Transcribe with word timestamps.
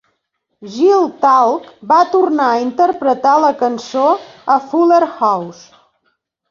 Girl 0.75 1.05
Talk 1.25 1.67
va 1.93 1.99
tornar 2.15 2.49
a 2.55 2.65
interpretar 2.65 3.37
la 3.47 3.55
cançó 3.63 4.09
a 4.57 4.61
"Fuller 4.73 5.03
House". 5.15 5.67